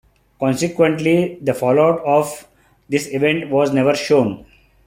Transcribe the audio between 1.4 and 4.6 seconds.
the fallout of this event was never shown.